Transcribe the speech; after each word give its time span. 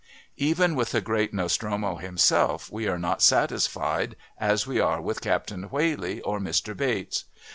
Even 0.37 0.73
with 0.73 0.93
the 0.93 0.99
great 0.99 1.31
Nostromo 1.31 1.97
himself 1.97 2.71
we 2.71 2.87
are 2.87 2.97
not 2.97 3.21
satisfied 3.21 4.15
as 4.39 4.65
we 4.65 4.79
are 4.79 4.99
with 4.99 5.21
Captain 5.21 5.65
Whalley 5.65 6.21
or 6.21 6.39
Mr 6.39 6.75
Bates. 6.75 7.25